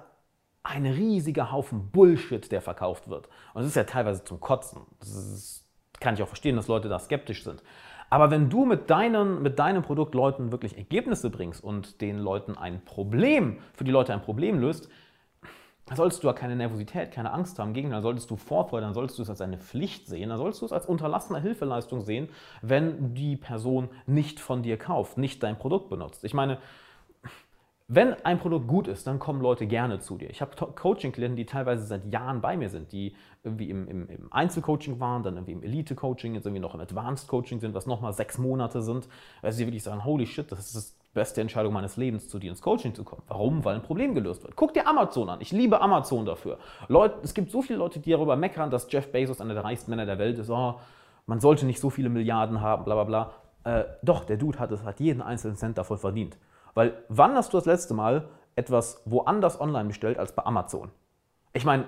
ein 0.63 0.87
riesiger 0.87 1.53
Haufen 1.53 1.91
Bullshit, 1.91 2.51
der 2.51 2.61
verkauft 2.61 3.09
wird. 3.09 3.29
Und 3.55 3.63
es 3.63 3.69
ist 3.69 3.77
ja 3.77 3.85
teilweise 3.85 4.25
zum 4.25 4.41
Kotzen. 4.41 4.83
Das 4.99 5.15
ist, 5.15 5.65
kann 6.01 6.15
ich 6.15 6.23
auch 6.23 6.29
verstehen, 6.29 6.57
dass 6.57 6.67
Leute 6.67 6.89
da 6.89 6.99
skeptisch 6.99 7.45
sind. 7.45 7.63
Aber 8.11 8.31
wenn 8.31 8.51
du 8.51 8.65
mit, 8.65 8.91
deinen, 8.91 9.43
mit 9.43 9.59
deinem 9.59 9.83
Produkt 9.83 10.15
Leuten 10.15 10.53
wirklich 10.53 10.77
Ergebnisse 10.77 11.31
bringst 11.31 11.63
und 11.63 12.01
den 12.01 12.19
Leuten 12.19 12.57
ein 12.57 12.85
Problem, 12.85 13.59
für 13.75 13.85
die 13.85 13.91
Leute 13.91 14.13
ein 14.13 14.23
Problem 14.23 14.59
löst, 14.59 14.89
solltest 15.95 16.23
du 16.23 16.27
ja 16.27 16.33
keine 16.33 16.57
Nervosität, 16.57 17.13
keine 17.13 17.33
Angst 17.33 17.59
haben. 17.59 17.69
Im 17.69 17.75
Gegenteil, 17.75 18.03
solltest 18.03 18.31
du 18.31 18.37
Vorfreude, 18.37 18.85
dann 18.85 18.95
solltest 18.95 19.19
du 19.19 19.23
es 19.23 19.31
als 19.31 19.41
eine 19.41 19.59
Pflicht 19.59 20.09
sehen, 20.09 20.31
dann 20.31 20.39
solltest 20.39 20.63
du 20.63 20.67
es 20.67 20.73
als 20.73 20.87
unterlassene 20.87 21.41
Hilfeleistung 21.41 22.01
sehen, 22.01 22.29
wenn 22.63 23.15
die 23.15 23.37
Person 23.37 23.89
nicht 24.07 24.41
von 24.41 24.63
dir 24.63 24.79
kauft, 24.79 25.17
nicht 25.17 25.43
dein 25.43 25.57
Produkt 25.59 25.89
benutzt. 25.89 26.25
Ich 26.25 26.35
meine, 26.35 26.59
wenn 27.89 28.15
ein 28.25 28.41
Produkt 28.41 28.67
gut 28.67 28.89
ist, 28.89 29.07
dann 29.07 29.21
kommen 29.21 29.41
Leute 29.41 29.69
gerne 29.69 30.01
zu 30.01 30.17
dir. 30.19 30.29
Ich 30.29 30.41
habe 30.41 30.57
Coaching-Klienten, 30.57 31.37
die 31.37 31.47
teilweise 31.47 31.87
seit 31.87 32.13
Jahren 32.13 32.41
bei 32.41 32.57
mir 32.57 32.69
sind, 32.69 32.91
die 32.91 33.15
irgendwie 33.45 33.71
im, 33.71 33.87
im, 33.87 34.09
im 34.09 34.33
Einzelcoaching 34.33 34.99
waren, 34.99 35.23
dann 35.23 35.37
irgendwie 35.37 35.53
im 35.53 35.63
Elite-Coaching, 35.63 36.35
jetzt 36.35 36.47
irgendwie 36.47 36.63
noch 36.63 36.75
im 36.75 36.81
Advanced-Coaching 36.81 37.61
sind, 37.61 37.75
was 37.75 37.87
nochmal 37.87 38.13
sechs 38.13 38.39
Monate 38.39 38.83
sind, 38.83 39.07
weil 39.41 39.53
sie 39.53 39.67
wirklich 39.67 39.85
sagen, 39.85 40.05
holy 40.05 40.27
shit, 40.27 40.51
das 40.51 40.75
ist 40.75 40.97
beste 41.17 41.41
Entscheidung 41.41 41.73
meines 41.73 41.97
Lebens, 41.97 42.29
zu 42.29 42.39
dir 42.39 42.51
ins 42.51 42.63
Coaching 42.63 42.95
zu 42.95 43.03
kommen. 43.03 43.23
Warum? 43.27 43.65
Weil 43.65 43.75
ein 43.75 43.83
Problem 43.83 44.15
gelöst 44.15 44.45
wird. 44.45 44.55
Guck 44.55 44.75
dir 44.75 44.87
Amazon 44.87 45.29
an. 45.29 45.41
Ich 45.41 45.51
liebe 45.51 45.81
Amazon 45.81 46.25
dafür. 46.27 46.59
Leute, 46.87 47.17
es 47.23 47.35
gibt 47.35 47.51
so 47.51 47.63
viele 47.63 47.79
Leute, 47.79 47.99
die 47.99 48.11
darüber 48.11 48.37
meckern, 48.37 48.71
dass 48.71 48.87
Jeff 48.93 49.11
Bezos 49.11 49.41
einer 49.41 49.55
der 49.55 49.65
reichsten 49.65 49.91
Männer 49.91 50.07
der 50.07 50.19
Welt 50.19 50.39
ist. 50.39 50.51
Oh, 50.51 50.77
man 51.27 51.41
sollte 51.41 51.67
nicht 51.67 51.81
so 51.81 51.91
viele 51.91 52.11
Milliarden 52.11 52.61
haben, 52.61 52.85
bla 52.85 53.03
bla 53.03 53.05
bla. 53.05 53.31
Äh, 53.65 53.85
doch, 54.03 54.25
der 54.25 54.37
Dude 54.37 54.59
hat 54.59 54.71
es, 54.71 54.85
hat 54.85 55.01
jeden 55.01 55.23
einzelnen 55.23 55.57
Cent 55.57 55.79
davon 55.79 55.99
verdient. 55.99 56.37
Weil 56.75 56.93
wann 57.09 57.35
hast 57.35 57.53
du 57.53 57.57
das 57.57 57.67
letzte 57.67 57.95
Mal 57.95 58.29
etwas 58.55 59.03
woanders 59.07 59.61
online 59.61 59.87
bestellt 59.87 60.19
als 60.19 60.33
bei 60.33 60.45
Amazon? 60.45 60.91
Ich 61.55 61.65
meine, 61.65 61.87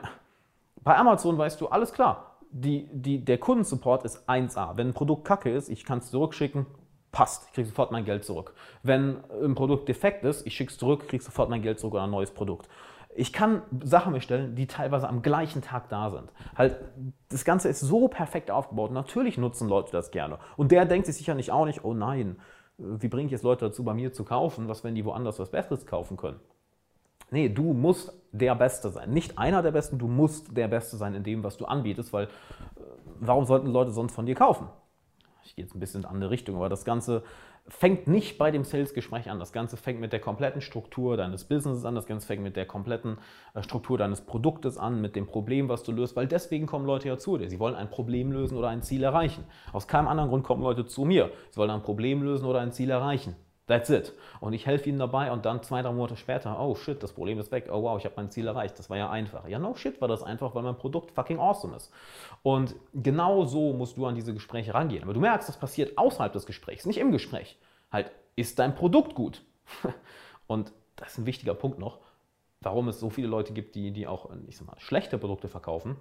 bei 0.83 0.97
Amazon 0.97 1.37
weißt 1.37 1.61
du, 1.61 1.69
alles 1.69 1.93
klar, 1.93 2.39
die, 2.51 2.89
die, 2.93 3.25
der 3.25 3.39
Kundensupport 3.39 4.05
ist 4.05 4.29
1A. 4.29 4.77
Wenn 4.77 4.89
ein 4.89 4.95
Produkt 4.95 5.25
kacke 5.25 5.51
ist, 5.51 5.69
ich 5.69 5.85
kann 5.85 5.99
es 5.99 6.11
zurückschicken, 6.11 6.67
passt, 7.13 7.47
ich 7.47 7.53
kriege 7.53 7.69
sofort 7.69 7.91
mein 7.93 8.05
Geld 8.05 8.25
zurück. 8.25 8.55
Wenn 8.83 9.19
ein 9.43 9.55
Produkt 9.55 9.89
defekt 9.89 10.25
ist, 10.25 10.47
ich 10.47 10.55
schicke 10.55 10.73
es 10.73 10.79
zurück, 10.79 11.09
kriege 11.09 11.23
sofort 11.23 11.51
mein 11.51 11.63
Geld 11.63 11.81
zurück 11.81 11.95
oder 11.95 12.05
ein 12.05 12.11
neues 12.11 12.31
Produkt. 12.31 12.69
Ich 13.15 13.33
kann 13.33 13.63
Sachen 13.83 14.13
bestellen, 14.13 14.55
die 14.55 14.67
teilweise 14.67 15.09
am 15.09 15.23
gleichen 15.23 15.63
Tag 15.63 15.89
da 15.89 16.11
sind. 16.11 16.33
Halt, 16.57 16.77
das 17.31 17.45
Ganze 17.45 17.69
ist 17.69 17.81
so 17.81 18.09
perfekt 18.09 18.51
aufgebaut. 18.51 18.93
Natürlich 18.93 19.39
nutzen 19.39 19.69
Leute 19.69 19.91
das 19.91 20.11
gerne. 20.11 20.39
Und 20.57 20.71
der 20.71 20.85
denkt 20.85 21.07
sich 21.07 21.17
sicher 21.17 21.35
nicht 21.35 21.51
auch 21.51 21.65
nicht, 21.65 21.85
oh 21.85 21.95
nein, 21.95 22.37
wie 22.77 23.09
bringe 23.09 23.27
ich 23.27 23.33
jetzt 23.33 23.43
Leute 23.43 23.67
dazu, 23.67 23.83
bei 23.83 23.95
mir 23.95 24.13
zu 24.13 24.25
kaufen, 24.25 24.69
was 24.69 24.85
wenn 24.85 24.95
die 24.95 25.05
woanders 25.05 25.39
was 25.39 25.51
Besseres 25.51 25.85
kaufen 25.85 26.17
können? 26.17 26.39
Nee, 27.31 27.49
du 27.49 27.75
musst 27.75 28.13
der 28.33 28.55
Beste 28.55 28.91
sein. 28.91 29.11
Nicht 29.11 29.37
einer 29.39 29.63
der 29.63 29.73
Besten, 29.73 29.99
du 29.99 30.07
musst 30.07 30.57
der 30.57 30.69
Beste 30.69 30.97
sein 30.97 31.15
in 31.15 31.25
dem, 31.25 31.45
was 31.45 31.57
du 31.57 31.67
anbietest, 31.67 32.13
weil 32.13 32.25
äh, 32.25 32.29
warum 33.21 33.45
sollten 33.45 33.69
Leute 33.69 33.91
sonst 33.91 34.15
von 34.15 34.27
dir 34.27 34.35
kaufen? 34.35 34.69
Ich 35.49 35.57
gehe 35.57 35.65
jetzt 35.65 35.75
ein 35.75 35.81
bisschen 35.81 36.03
in 36.03 36.05
eine 36.05 36.15
andere 36.15 36.31
Richtung, 36.31 36.57
aber 36.57 36.69
das 36.69 36.85
Ganze 36.85 37.23
fängt 37.69 38.07
nicht 38.07 38.37
bei 38.37 38.51
dem 38.51 38.65
Sales-Gespräch 38.65 39.31
an. 39.31 39.39
Das 39.39 39.53
Ganze 39.53 39.79
fängt 39.79 39.99
mit 39.99 40.13
der 40.13 40.21
kompletten 40.21 40.61
Struktur 40.61 41.17
deines 41.17 41.45
Businesses 41.45 41.87
an. 41.87 41.95
Das 41.95 42.05
Ganze 42.05 42.27
fängt 42.27 42.43
mit 42.43 42.55
der 42.55 42.67
kompletten 42.67 43.17
äh, 43.55 43.63
Struktur 43.63 43.97
deines 43.97 44.21
Produktes 44.21 44.77
an, 44.77 45.01
mit 45.01 45.17
dem 45.17 45.27
Problem, 45.27 45.71
was 45.71 45.83
du 45.85 45.93
löst, 45.93 46.17
weil 46.17 46.27
deswegen 46.27 46.67
kommen 46.67 46.85
Leute 46.85 47.09
ja 47.09 47.17
zu 47.17 47.39
dir. 47.39 47.49
Sie 47.49 47.59
wollen 47.59 47.75
ein 47.75 47.89
Problem 47.89 48.31
lösen 48.31 48.59
oder 48.59 48.69
ein 48.69 48.83
Ziel 48.83 49.03
erreichen. 49.03 49.45
Aus 49.73 49.89
keinem 49.89 50.09
anderen 50.09 50.29
Grund 50.29 50.45
kommen 50.45 50.63
Leute 50.63 50.85
zu 50.85 51.07
mir. 51.07 51.31
Sie 51.51 51.57
wollen 51.57 51.71
ein 51.71 51.83
Problem 51.83 52.23
lösen 52.23 52.45
oder 52.45 52.61
ein 52.61 52.73
Ziel 52.73 52.91
erreichen. 52.91 53.35
That's 53.69 53.91
it. 53.91 54.15
Und 54.41 54.55
ich 54.55 54.67
helfe 54.67 54.89
ihnen 54.89 54.99
dabei 54.99 55.31
und 55.31 55.45
dann 55.45 55.63
zwei, 55.63 55.83
drei 55.83 55.93
Monate 55.93 56.17
später, 56.17 56.59
oh 56.59 56.75
shit, 56.75 57.03
das 57.03 57.13
Problem 57.13 57.39
ist 57.39 57.53
weg. 57.53 57.69
Oh 57.71 57.83
wow, 57.83 57.99
ich 57.99 58.07
habe 58.07 58.15
mein 58.17 58.31
Ziel 58.31 58.47
erreicht. 58.47 58.79
Das 58.79 58.89
war 58.89 58.97
ja 58.97 59.11
einfach. 59.11 59.47
Ja, 59.47 59.59
no 59.59 59.75
shit 59.75 60.01
war 60.01 60.09
das 60.09 60.23
einfach, 60.23 60.55
weil 60.55 60.63
mein 60.63 60.79
Produkt 60.79 61.11
fucking 61.11 61.39
awesome 61.39 61.77
ist. 61.77 61.93
Und 62.43 62.75
genau 62.95 63.45
so 63.45 63.75
musst 63.75 63.99
du 63.99 64.07
an 64.07 64.15
diese 64.15 64.33
Gespräche 64.33 64.73
rangehen. 64.73 65.03
Aber 65.03 65.13
du 65.13 65.21
merkst, 65.21 65.49
das 65.49 65.59
passiert 65.59 65.99
außerhalb 65.99 66.33
des 66.33 66.47
Gesprächs, 66.47 66.87
nicht 66.87 66.99
im 66.99 67.13
Gespräch. 67.13 67.59
Halt, 67.93 68.11
ist 68.37 68.59
dein 68.59 68.75
Produkt 68.75 69.15
gut? 69.15 69.43
Und 70.47 70.73
das 70.97 71.13
ist 71.13 71.19
ein 71.19 71.27
wichtiger 71.27 71.55
Punkt 71.55 71.79
noch, 71.79 71.99
warum 72.63 72.89
es 72.89 72.99
so 72.99 73.11
viele 73.11 73.29
Leute 73.29 73.53
gibt, 73.53 73.75
die, 73.75 73.91
die 73.91 74.07
auch 74.07 74.31
ich 74.47 74.57
sag 74.57 74.67
mal, 74.67 74.79
schlechte 74.79 75.19
Produkte 75.19 75.49
verkaufen. 75.49 75.97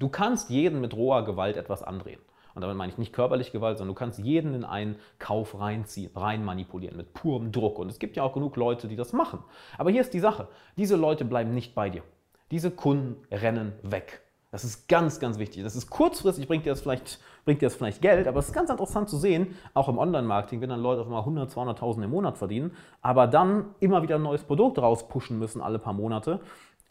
Du 0.00 0.08
kannst 0.08 0.50
jeden 0.50 0.80
mit 0.80 0.94
roher 0.94 1.24
Gewalt 1.24 1.56
etwas 1.56 1.84
andrehen. 1.84 2.20
Und 2.54 2.62
damit 2.62 2.76
meine 2.76 2.92
ich 2.92 2.98
nicht 2.98 3.12
körperlich 3.12 3.52
Gewalt, 3.52 3.78
sondern 3.78 3.94
du 3.94 3.98
kannst 3.98 4.18
jeden 4.18 4.54
in 4.54 4.64
einen 4.64 4.96
Kauf 5.18 5.58
reinziehen, 5.58 6.10
rein 6.14 6.44
manipulieren 6.44 6.96
mit 6.96 7.14
purem 7.14 7.52
Druck. 7.52 7.78
Und 7.78 7.88
es 7.88 7.98
gibt 7.98 8.16
ja 8.16 8.22
auch 8.22 8.32
genug 8.32 8.56
Leute, 8.56 8.88
die 8.88 8.96
das 8.96 9.12
machen. 9.12 9.40
Aber 9.78 9.90
hier 9.90 10.00
ist 10.00 10.14
die 10.14 10.20
Sache: 10.20 10.48
Diese 10.76 10.96
Leute 10.96 11.24
bleiben 11.24 11.54
nicht 11.54 11.74
bei 11.74 11.90
dir. 11.90 12.02
Diese 12.50 12.70
Kunden 12.70 13.16
rennen 13.30 13.72
weg. 13.82 14.22
Das 14.52 14.64
ist 14.64 14.86
ganz, 14.86 15.18
ganz 15.18 15.38
wichtig. 15.38 15.62
Das 15.62 15.74
ist 15.74 15.88
kurzfristig, 15.88 16.46
bringt 16.46 16.66
dir 16.66 16.70
das 16.70 16.82
vielleicht, 16.82 17.20
bringt 17.46 17.62
dir 17.62 17.66
das 17.66 17.74
vielleicht 17.74 18.02
Geld, 18.02 18.28
aber 18.28 18.38
es 18.38 18.48
ist 18.48 18.52
ganz 18.52 18.68
interessant 18.68 19.08
zu 19.08 19.16
sehen, 19.16 19.56
auch 19.72 19.88
im 19.88 19.96
Online-Marketing, 19.96 20.60
wenn 20.60 20.68
dann 20.68 20.82
Leute 20.82 21.00
auf 21.00 21.06
einmal 21.06 21.20
100, 21.20 21.50
200.000 21.50 22.04
im 22.04 22.10
Monat 22.10 22.36
verdienen, 22.36 22.72
aber 23.00 23.26
dann 23.26 23.74
immer 23.80 24.02
wieder 24.02 24.16
ein 24.16 24.22
neues 24.22 24.42
Produkt 24.42 24.78
rauspushen 24.78 25.38
müssen 25.38 25.62
alle 25.62 25.78
paar 25.78 25.94
Monate, 25.94 26.40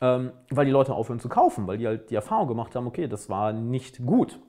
ähm, 0.01 0.31
weil 0.49 0.65
die 0.65 0.71
Leute 0.71 0.95
aufhören 0.95 1.19
zu 1.19 1.29
kaufen, 1.29 1.67
weil 1.67 1.77
die 1.77 1.85
halt 1.85 2.09
die 2.09 2.15
Erfahrung 2.15 2.47
gemacht 2.47 2.75
haben, 2.75 2.87
okay, 2.87 3.07
das 3.07 3.29
war 3.29 3.53
nicht 3.53 4.03
gut. 4.03 4.39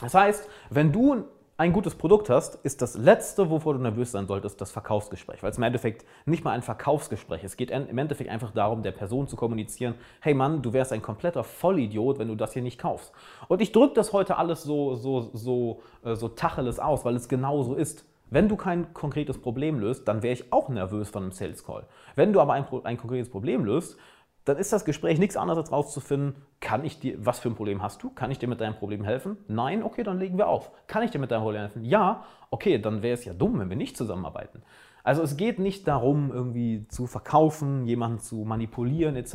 Das 0.00 0.14
heißt, 0.14 0.48
wenn 0.70 0.92
du 0.92 1.24
ein 1.60 1.74
gutes 1.74 1.94
Produkt 1.94 2.30
hast, 2.30 2.54
ist 2.64 2.80
das 2.80 2.96
Letzte, 2.96 3.50
wovor 3.50 3.74
du 3.74 3.80
nervös 3.80 4.12
sein 4.12 4.26
solltest, 4.26 4.62
das 4.62 4.70
Verkaufsgespräch. 4.70 5.42
Weil 5.42 5.50
es 5.50 5.58
im 5.58 5.62
Endeffekt 5.62 6.06
nicht 6.24 6.42
mal 6.42 6.52
ein 6.52 6.62
Verkaufsgespräch 6.62 7.44
ist. 7.44 7.50
Es 7.52 7.56
geht 7.58 7.70
im 7.70 7.98
Endeffekt 7.98 8.30
einfach 8.30 8.52
darum, 8.52 8.82
der 8.82 8.92
Person 8.92 9.28
zu 9.28 9.36
kommunizieren, 9.36 9.94
hey 10.20 10.32
Mann, 10.32 10.62
du 10.62 10.72
wärst 10.72 10.90
ein 10.94 11.02
kompletter 11.02 11.44
Vollidiot, 11.44 12.18
wenn 12.18 12.28
du 12.28 12.34
das 12.34 12.54
hier 12.54 12.62
nicht 12.62 12.80
kaufst. 12.80 13.12
Und 13.48 13.60
ich 13.60 13.72
drücke 13.72 13.92
das 13.92 14.14
heute 14.14 14.38
alles 14.38 14.62
so, 14.62 14.94
so, 14.94 15.28
so, 15.34 15.82
äh, 16.02 16.14
so 16.14 16.28
tacheles 16.28 16.78
aus, 16.78 17.04
weil 17.04 17.14
es 17.14 17.28
genau 17.28 17.62
so 17.62 17.74
ist. 17.74 18.06
Wenn 18.30 18.48
du 18.48 18.56
kein 18.56 18.94
konkretes 18.94 19.38
Problem 19.38 19.80
löst, 19.80 20.08
dann 20.08 20.22
wäre 20.22 20.32
ich 20.32 20.52
auch 20.52 20.70
nervös 20.70 21.10
von 21.10 21.24
einem 21.24 21.32
Sales 21.32 21.62
Call. 21.62 21.84
Wenn 22.14 22.32
du 22.32 22.40
aber 22.40 22.54
ein, 22.54 22.64
ein 22.84 22.96
konkretes 22.96 23.28
Problem 23.28 23.66
löst, 23.66 23.98
dann 24.44 24.56
ist 24.56 24.72
das 24.72 24.84
Gespräch 24.84 25.18
nichts 25.18 25.36
anderes 25.36 25.58
als 25.58 25.72
rauszufinden, 25.72 26.34
kann 26.60 26.84
ich 26.84 26.98
dir, 26.98 27.14
was 27.24 27.38
für 27.38 27.48
ein 27.48 27.54
Problem 27.54 27.82
hast 27.82 28.02
du? 28.02 28.10
Kann 28.10 28.30
ich 28.30 28.38
dir 28.38 28.48
mit 28.48 28.60
deinem 28.60 28.74
Problem 28.74 29.04
helfen? 29.04 29.36
Nein, 29.48 29.82
okay, 29.82 30.02
dann 30.02 30.18
legen 30.18 30.38
wir 30.38 30.48
auf. 30.48 30.70
Kann 30.86 31.02
ich 31.02 31.10
dir 31.10 31.18
mit 31.18 31.30
deinem 31.30 31.42
Problem 31.42 31.60
helfen? 31.60 31.84
Ja, 31.84 32.24
okay, 32.50 32.78
dann 32.78 33.02
wäre 33.02 33.14
es 33.14 33.24
ja 33.24 33.34
dumm, 33.34 33.58
wenn 33.58 33.68
wir 33.68 33.76
nicht 33.76 33.96
zusammenarbeiten. 33.96 34.62
Also 35.02 35.22
es 35.22 35.36
geht 35.36 35.58
nicht 35.58 35.88
darum, 35.88 36.30
irgendwie 36.32 36.86
zu 36.88 37.06
verkaufen, 37.06 37.86
jemanden 37.86 38.18
zu 38.18 38.44
manipulieren 38.44 39.16
etc. 39.16 39.34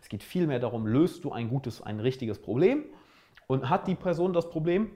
Es 0.00 0.08
geht 0.08 0.22
vielmehr 0.22 0.58
darum, 0.58 0.86
löst 0.86 1.24
du 1.24 1.32
ein 1.32 1.48
gutes, 1.48 1.82
ein 1.82 2.00
richtiges 2.00 2.40
Problem 2.40 2.84
und 3.46 3.68
hat 3.68 3.86
die 3.86 3.94
Person 3.94 4.32
das 4.32 4.50
Problem? 4.50 4.90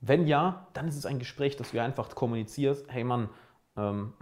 Wenn 0.00 0.26
ja, 0.26 0.68
dann 0.74 0.88
ist 0.88 0.96
es 0.96 1.06
ein 1.06 1.18
Gespräch, 1.18 1.56
das 1.56 1.72
du 1.72 1.82
einfach 1.82 2.14
kommunizierst, 2.14 2.86
hey 2.88 3.04
Mann, 3.04 3.28
ähm, 3.76 4.14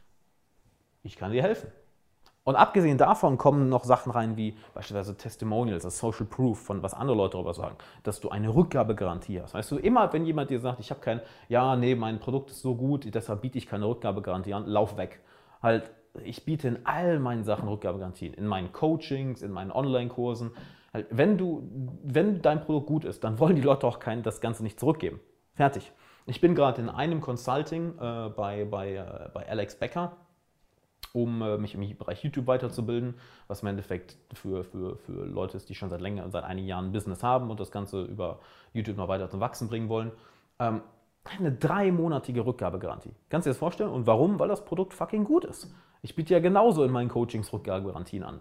ich 1.02 1.16
kann 1.16 1.32
dir 1.32 1.42
helfen. 1.42 1.70
Und 2.50 2.56
abgesehen 2.56 2.98
davon 2.98 3.38
kommen 3.38 3.68
noch 3.68 3.84
Sachen 3.84 4.10
rein 4.10 4.36
wie 4.36 4.56
beispielsweise 4.74 5.16
Testimonials, 5.16 5.84
das 5.84 6.00
Social 6.00 6.26
Proof 6.26 6.58
von 6.58 6.82
was 6.82 6.94
andere 6.94 7.16
Leute 7.16 7.34
darüber 7.34 7.54
sagen, 7.54 7.76
dass 8.02 8.18
du 8.18 8.28
eine 8.30 8.52
Rückgabegarantie 8.52 9.40
hast. 9.40 9.54
Weißt 9.54 9.70
du, 9.70 9.76
immer 9.76 10.12
wenn 10.12 10.26
jemand 10.26 10.50
dir 10.50 10.58
sagt, 10.58 10.80
ich 10.80 10.90
habe 10.90 11.00
kein, 11.00 11.20
ja, 11.48 11.76
nee, 11.76 11.94
mein 11.94 12.18
Produkt 12.18 12.50
ist 12.50 12.60
so 12.60 12.74
gut, 12.74 13.14
deshalb 13.14 13.42
biete 13.42 13.56
ich 13.56 13.68
keine 13.68 13.86
Rückgabegarantie 13.86 14.52
an, 14.52 14.66
lauf 14.66 14.96
weg. 14.96 15.20
Halt, 15.62 15.92
ich 16.24 16.44
biete 16.44 16.66
in 16.66 16.86
all 16.86 17.20
meinen 17.20 17.44
Sachen 17.44 17.68
Rückgabegarantien, 17.68 18.34
in 18.34 18.48
meinen 18.48 18.72
Coachings, 18.72 19.42
in 19.42 19.52
meinen 19.52 19.70
Online-Kursen. 19.70 20.50
Halt, 20.92 21.06
wenn, 21.10 21.38
du, 21.38 21.62
wenn 22.02 22.42
dein 22.42 22.62
Produkt 22.62 22.88
gut 22.88 23.04
ist, 23.04 23.22
dann 23.22 23.38
wollen 23.38 23.54
die 23.54 23.62
Leute 23.62 23.86
auch 23.86 24.00
kein, 24.00 24.24
das 24.24 24.40
Ganze 24.40 24.64
nicht 24.64 24.80
zurückgeben. 24.80 25.20
Fertig. 25.54 25.92
Ich 26.26 26.40
bin 26.40 26.56
gerade 26.56 26.82
in 26.82 26.88
einem 26.88 27.20
Consulting 27.20 27.96
äh, 27.96 28.28
bei, 28.30 28.64
bei, 28.64 28.96
äh, 28.96 29.28
bei 29.32 29.48
Alex 29.48 29.76
Becker 29.76 30.16
um 31.12 31.42
äh, 31.42 31.58
mich 31.58 31.74
im 31.74 31.96
Bereich 31.96 32.22
YouTube 32.22 32.46
weiterzubilden, 32.46 33.14
was 33.48 33.62
im 33.62 33.68
Endeffekt 33.68 34.16
für, 34.32 34.64
für, 34.64 34.96
für 34.96 35.24
Leute 35.24 35.56
ist, 35.56 35.68
die 35.68 35.74
schon 35.74 35.90
seit 35.90 36.00
länger, 36.00 36.30
seit 36.30 36.44
einigen 36.44 36.66
Jahren 36.66 36.86
ein 36.86 36.92
Business 36.92 37.22
haben 37.22 37.50
und 37.50 37.60
das 37.60 37.70
Ganze 37.70 38.02
über 38.02 38.40
YouTube 38.72 38.96
noch 38.96 39.08
weiter 39.08 39.28
zum 39.28 39.40
Wachsen 39.40 39.68
bringen 39.68 39.88
wollen. 39.88 40.12
Ähm, 40.58 40.82
eine 41.38 41.52
dreimonatige 41.52 42.46
Rückgabegarantie. 42.46 43.14
Kannst 43.28 43.46
du 43.46 43.50
dir 43.50 43.52
das 43.52 43.58
vorstellen? 43.58 43.90
Und 43.90 44.06
warum? 44.06 44.38
Weil 44.38 44.48
das 44.48 44.64
Produkt 44.64 44.94
fucking 44.94 45.24
gut 45.24 45.44
ist. 45.44 45.72
Ich 46.02 46.14
biete 46.14 46.32
ja 46.32 46.40
genauso 46.40 46.82
in 46.84 46.90
meinen 46.90 47.08
Coachings 47.08 47.52
Rückgabegarantien 47.52 48.22
an. 48.22 48.40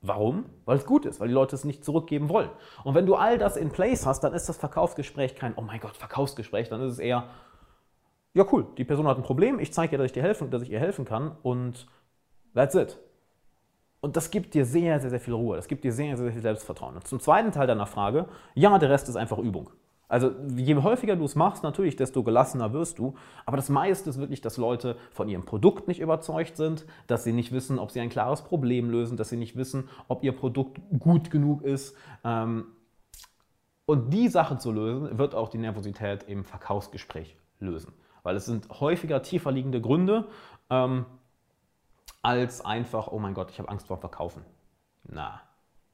Warum? 0.00 0.44
Weil 0.66 0.76
es 0.76 0.84
gut 0.84 1.06
ist, 1.06 1.18
weil 1.20 1.28
die 1.28 1.34
Leute 1.34 1.56
es 1.56 1.64
nicht 1.64 1.82
zurückgeben 1.82 2.28
wollen. 2.28 2.50
Und 2.84 2.94
wenn 2.94 3.06
du 3.06 3.14
all 3.14 3.38
das 3.38 3.56
in 3.56 3.70
place 3.70 4.04
hast, 4.04 4.20
dann 4.20 4.34
ist 4.34 4.48
das 4.48 4.58
Verkaufsgespräch 4.58 5.34
kein, 5.34 5.54
oh 5.56 5.62
mein 5.62 5.80
Gott, 5.80 5.96
Verkaufsgespräch, 5.96 6.68
dann 6.68 6.82
ist 6.82 6.92
es 6.92 6.98
eher, 6.98 7.28
ja 8.34 8.44
cool, 8.52 8.66
die 8.76 8.84
Person 8.84 9.06
hat 9.06 9.16
ein 9.16 9.22
Problem, 9.22 9.58
ich 9.58 9.72
zeige 9.72 9.92
ihr, 9.92 9.98
dass 9.98 10.06
ich 10.06 10.12
dir 10.12 10.22
helfen, 10.22 10.50
dass 10.50 10.60
ich 10.60 10.70
ihr 10.70 10.80
helfen 10.80 11.06
kann 11.06 11.36
und 11.42 11.86
That's 12.54 12.74
it. 12.74 12.98
Und 14.00 14.16
das 14.16 14.30
gibt 14.30 14.54
dir 14.54 14.66
sehr, 14.66 15.00
sehr, 15.00 15.10
sehr 15.10 15.20
viel 15.20 15.34
Ruhe. 15.34 15.56
Das 15.56 15.66
gibt 15.66 15.82
dir 15.82 15.92
sehr, 15.92 16.16
sehr 16.16 16.30
viel 16.30 16.42
Selbstvertrauen. 16.42 16.94
Und 16.96 17.06
zum 17.06 17.20
zweiten 17.20 17.52
Teil 17.52 17.66
deiner 17.66 17.86
Frage, 17.86 18.26
ja, 18.54 18.78
der 18.78 18.90
Rest 18.90 19.08
ist 19.08 19.16
einfach 19.16 19.38
Übung. 19.38 19.70
Also 20.08 20.30
je 20.54 20.76
häufiger 20.76 21.16
du 21.16 21.24
es 21.24 21.34
machst, 21.34 21.62
natürlich, 21.62 21.96
desto 21.96 22.22
gelassener 22.22 22.72
wirst 22.72 22.98
du. 22.98 23.14
Aber 23.46 23.56
das 23.56 23.70
meiste 23.70 24.10
ist 24.10 24.18
wirklich, 24.18 24.42
dass 24.42 24.58
Leute 24.58 24.96
von 25.10 25.28
ihrem 25.28 25.44
Produkt 25.44 25.88
nicht 25.88 26.00
überzeugt 26.00 26.56
sind, 26.56 26.84
dass 27.06 27.24
sie 27.24 27.32
nicht 27.32 27.50
wissen, 27.50 27.78
ob 27.78 27.90
sie 27.90 28.00
ein 28.00 28.10
klares 28.10 28.42
Problem 28.42 28.90
lösen, 28.90 29.16
dass 29.16 29.30
sie 29.30 29.38
nicht 29.38 29.56
wissen, 29.56 29.88
ob 30.06 30.22
ihr 30.22 30.32
Produkt 30.32 30.80
gut 30.98 31.30
genug 31.30 31.62
ist. 31.62 31.96
Ähm, 32.22 32.66
und 33.86 34.12
die 34.12 34.28
Sache 34.28 34.58
zu 34.58 34.70
lösen, 34.70 35.18
wird 35.18 35.34
auch 35.34 35.48
die 35.48 35.58
Nervosität 35.58 36.24
im 36.24 36.44
Verkaufsgespräch 36.44 37.36
lösen. 37.58 37.92
Weil 38.22 38.36
es 38.36 38.46
sind 38.46 38.68
häufiger 38.80 39.22
tiefer 39.22 39.50
liegende 39.50 39.80
Gründe, 39.80 40.26
ähm, 40.70 41.06
als 42.24 42.64
einfach, 42.64 43.08
oh 43.08 43.18
mein 43.18 43.34
Gott, 43.34 43.50
ich 43.50 43.58
habe 43.58 43.68
Angst 43.68 43.86
vor 43.86 43.98
Verkaufen. 43.98 44.42
Na, 45.04 45.42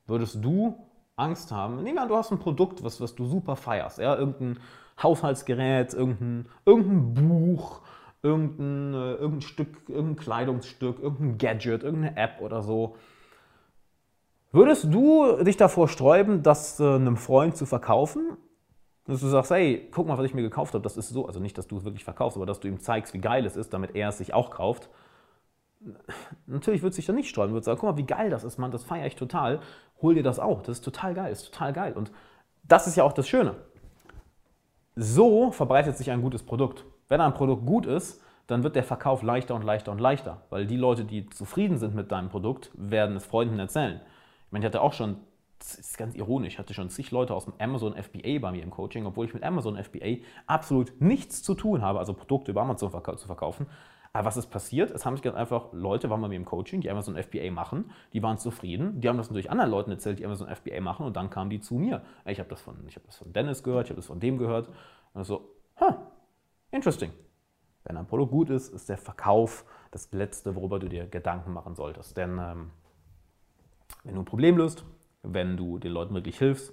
würdest 0.07 0.43
du 0.43 0.87
Angst 1.17 1.51
haben? 1.51 1.83
Nehmen 1.83 1.97
wir 1.97 2.03
an, 2.03 2.09
du 2.09 2.17
hast 2.17 2.31
ein 2.31 2.39
Produkt, 2.39 2.85
was, 2.85 3.01
was 3.01 3.17
du 3.17 3.27
super 3.27 3.57
feierst. 3.57 3.99
Ja? 3.99 4.15
Irgendein 4.15 4.61
Haushaltsgerät, 5.03 5.93
irgendein, 5.93 6.47
irgendein 6.65 7.15
Buch, 7.15 7.83
irgendein, 8.23 8.95
äh, 8.95 9.15
irgendein 9.15 9.41
Stück, 9.41 9.89
irgendein 9.89 10.17
Kleidungsstück, 10.17 11.01
irgendein 11.01 11.39
Gadget, 11.39 11.83
irgendeine 11.83 12.17
App 12.17 12.41
oder 12.41 12.63
so. 12.63 12.97
Würdest 14.53 14.85
du 14.85 15.43
dich 15.43 15.57
davor 15.57 15.89
sträuben, 15.89 16.45
das 16.45 16.79
äh, 16.79 16.95
einem 16.95 17.17
Freund 17.17 17.57
zu 17.57 17.67
verkaufen? 17.67 18.37
Dass 19.05 19.21
du 19.21 19.27
sagst, 19.27 19.51
hey, 19.51 19.89
guck 19.91 20.07
mal, 20.07 20.17
was 20.17 20.27
ich 20.27 20.35
mir 20.35 20.43
gekauft 20.43 20.75
habe, 20.75 20.83
das 20.85 20.97
ist 20.97 21.09
so, 21.09 21.27
also 21.27 21.41
nicht, 21.41 21.59
dass 21.59 21.67
du 21.67 21.79
es 21.79 21.85
wirklich 21.85 22.05
verkaufst, 22.05 22.37
aber 22.37 22.47
dass 22.47 22.61
du 22.61 22.69
ihm 22.69 22.79
zeigst, 22.79 23.15
wie 23.15 23.21
geil 23.21 23.45
es 23.45 23.57
ist, 23.57 23.73
damit 23.73 23.97
er 23.97 24.11
es 24.11 24.19
sich 24.19 24.33
auch 24.33 24.51
kauft 24.51 24.89
natürlich 26.47 26.83
wird 26.83 26.95
sich 26.95 27.07
da 27.07 27.13
nicht 27.13 27.29
sträuben, 27.29 27.55
wird 27.55 27.65
sagen, 27.65 27.79
guck 27.81 27.91
mal, 27.91 27.97
wie 27.97 28.07
geil 28.07 28.31
das 28.31 28.45
ist, 28.45 28.59
Mann, 28.59 28.71
das 28.71 28.85
feiere 28.85 29.07
ich 29.07 29.17
total, 29.17 29.61
hol 30.03 30.15
dir 30.15 30.23
das 30.23 30.39
auch, 30.39 30.63
das 30.63 30.79
ist 30.79 30.85
total 30.85 31.15
geil, 31.15 31.33
ist 31.33 31.53
total 31.53 31.73
geil. 31.73 31.93
Und 31.95 32.13
das 32.63 32.87
ist 32.87 32.97
ja 32.97 33.05
auch 33.05 33.13
das 33.13 33.29
Schöne. 33.29 33.57
So 34.97 35.51
verbreitet 35.53 35.97
sich 35.97 36.11
ein 36.11 36.23
gutes 36.23 36.43
Produkt. 36.43 36.85
Wenn 37.09 37.21
ein 37.21 37.35
Produkt 37.35 37.65
gut 37.67 37.87
ist, 37.87 38.23
dann 38.47 38.63
wird 38.63 38.77
der 38.77 38.85
Verkauf 38.85 39.23
leichter 39.23 39.55
und 39.55 39.63
leichter 39.63 39.93
und 39.93 40.01
leichter, 40.01 40.43
weil 40.51 40.67
die 40.67 40.77
Leute, 40.77 41.05
die 41.05 41.29
zufrieden 41.31 41.79
sind 41.79 41.95
mit 41.95 42.11
deinem 42.11 42.29
Produkt, 42.29 42.71
werden 42.75 43.17
es 43.17 43.25
Freunden 43.25 43.59
erzählen. 43.59 44.01
Ich 44.47 44.53
meine, 44.53 44.65
ich 44.65 44.67
hatte 44.67 44.83
auch 44.83 44.93
schon, 44.93 45.17
das 45.61 45.75
ist 45.75 45.99
ganz 45.99 46.15
ironisch, 46.17 46.55
ich 46.55 46.59
hatte 46.59 46.75
schon 46.75 46.91
zig 46.91 47.13
Leute 47.13 47.35
aus 47.35 47.45
dem 47.45 47.55
Amazon 47.59 47.95
FBA 47.95 48.41
bei 48.41 48.51
mir 48.51 48.63
im 48.63 48.71
Coaching, 48.71 49.07
obwohl 49.07 49.27
ich 49.27 49.35
mit 49.35 49.45
Amazon 49.45 49.83
FBA 49.83 50.17
absolut 50.47 51.01
nichts 51.01 51.43
zu 51.43 51.55
tun 51.55 51.83
habe, 51.83 52.01
also 52.01 52.13
Produkte 52.13 52.51
über 52.51 52.63
Amazon 52.63 52.91
zu 52.91 53.27
verkaufen, 53.27 53.67
aber 54.13 54.27
was 54.27 54.37
ist 54.37 54.49
passiert? 54.49 54.91
Es 54.91 55.07
haben 55.07 55.15
sich 55.15 55.23
ganz 55.23 55.37
einfach 55.37 55.73
Leute, 55.73 56.11
waren 56.11 56.21
bei 56.21 56.29
mir 56.29 56.37
im 56.37 56.45
Coaching, 56.45 56.81
die 56.81 56.91
Amazon 56.91 57.17
FBA 57.17 57.51
machen, 57.51 57.93
die 58.13 58.23
waren 58.23 58.39
zufrieden, 58.39 59.01
die 59.01 59.09
haben 59.09 59.17
das 59.17 59.29
natürlich 59.29 59.51
anderen 59.51 59.71
Leuten 59.71 59.91
erzählt, 59.91 60.19
die 60.19 60.27
Amazon 60.27 60.49
FBA 60.49 60.81
machen 60.81 61.07
und 61.07 61.17
dann 61.17 61.31
kamen 61.31 61.49
die 61.49 61.61
zu 61.61 61.75
mir. 61.75 62.03
Ich 62.25 62.41
habe 62.41 62.49
das, 62.49 62.61
von, 62.61 62.75
hab 62.75 63.07
das 63.07 63.17
von 63.17 63.33
Dennis 63.33 63.63
gehört, 63.63 63.87
ich 63.87 63.91
habe 63.91 64.01
das 64.01 64.07
von 64.07 64.19
dem 64.19 64.37
gehört. 64.39 64.69
Und 65.15 65.25
so, 65.25 65.55
huh, 65.81 65.95
interesting. 66.73 67.13
Wenn 67.85 67.97
ein 67.97 68.07
Produkt 68.07 68.33
gut 68.33 68.51
ist, 68.51 68.69
ist 68.75 68.89
der 68.89 68.99
Verkauf 68.99 69.65
das 69.93 70.11
Letzte, 70.13 70.57
worüber 70.57 70.79
du 70.79 70.89
dir 70.89 71.07
Gedanken 71.07 71.53
machen 71.53 71.77
solltest. 71.77 72.17
Denn 72.17 72.39
ähm, 72.39 72.71
wenn 74.03 74.15
du 74.17 74.23
ein 74.23 74.27
Problem 74.27 74.57
löst, 74.57 74.85
wenn 75.23 75.57
du 75.57 75.79
den 75.79 75.93
Leuten 75.93 76.15
wirklich 76.15 76.39
hilfst, 76.39 76.73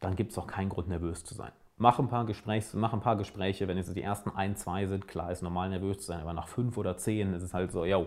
dann 0.00 0.14
gibt 0.14 0.32
es 0.32 0.38
auch 0.38 0.46
keinen 0.46 0.68
Grund, 0.68 0.88
nervös 0.88 1.24
zu 1.24 1.34
sein. 1.34 1.52
Mach 1.78 1.98
ein, 1.98 2.08
paar 2.08 2.24
Gesprächs, 2.24 2.72
mach 2.72 2.94
ein 2.94 3.00
paar 3.00 3.16
Gespräche, 3.16 3.68
wenn 3.68 3.76
jetzt 3.76 3.94
die 3.94 4.02
ersten 4.02 4.30
ein, 4.30 4.56
zwei 4.56 4.86
sind, 4.86 5.06
klar 5.06 5.30
ist 5.30 5.42
normal 5.42 5.68
nervös 5.68 5.98
zu 5.98 6.04
sein, 6.04 6.20
aber 6.20 6.32
nach 6.32 6.48
fünf 6.48 6.78
oder 6.78 6.96
zehn 6.96 7.34
ist 7.34 7.42
es 7.42 7.52
halt 7.52 7.70
so, 7.70 7.84
yo, 7.84 8.06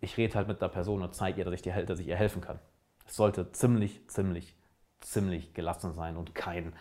ich 0.00 0.16
rede 0.16 0.36
halt 0.36 0.46
mit 0.46 0.62
der 0.62 0.68
Person 0.68 1.02
und 1.02 1.12
zeige 1.14 1.38
ihr, 1.38 1.44
dass 1.44 1.54
ich, 1.54 1.62
dir, 1.62 1.84
dass 1.84 1.98
ich 1.98 2.06
ihr 2.06 2.16
helfen 2.16 2.40
kann. 2.40 2.60
Es 3.06 3.16
sollte 3.16 3.50
ziemlich, 3.50 4.06
ziemlich, 4.08 4.54
ziemlich 5.00 5.52
gelassen 5.52 5.94
sein 5.94 6.16
und 6.16 6.36
kein 6.36 6.72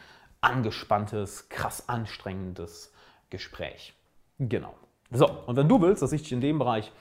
angespanntes, 0.41 1.49
krass 1.49 1.89
anstrengendes 1.89 2.93
Gespräch. 3.31 3.95
Genau. 4.37 4.75
So, 5.11 5.27
und 5.47 5.55
wenn 5.55 5.67
du 5.67 5.81
willst, 5.81 6.03
dass 6.03 6.11
ich 6.11 6.21
dich 6.21 6.31
in 6.31 6.41
dem 6.41 6.59
Bereich 6.59 6.91